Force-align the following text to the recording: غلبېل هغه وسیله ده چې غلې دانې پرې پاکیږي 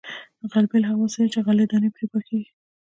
غلبېل 0.51 0.83
هغه 0.89 1.01
وسیله 1.03 1.27
ده 1.27 1.31
چې 1.33 1.39
غلې 1.45 1.65
دانې 1.69 1.89
پرې 1.95 2.05
پاکیږي 2.11 2.51